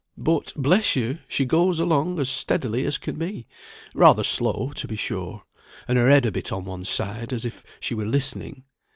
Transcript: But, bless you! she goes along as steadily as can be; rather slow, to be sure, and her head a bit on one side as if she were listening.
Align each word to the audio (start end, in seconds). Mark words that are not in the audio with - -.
But, 0.17 0.51
bless 0.55 0.95
you! 0.95 1.19
she 1.27 1.45
goes 1.45 1.79
along 1.79 2.17
as 2.17 2.27
steadily 2.27 2.85
as 2.87 2.97
can 2.97 3.17
be; 3.19 3.45
rather 3.93 4.23
slow, 4.23 4.71
to 4.73 4.87
be 4.87 4.95
sure, 4.95 5.43
and 5.87 5.95
her 5.95 6.09
head 6.09 6.25
a 6.25 6.31
bit 6.31 6.51
on 6.51 6.65
one 6.65 6.85
side 6.85 7.31
as 7.31 7.45
if 7.45 7.63
she 7.79 7.93
were 7.93 8.07
listening. 8.07 8.63